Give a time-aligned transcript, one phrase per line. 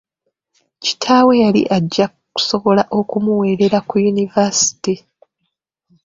[0.83, 4.93] Kitaawe yali ajja kusobola okumuweerera ku yunivaasite.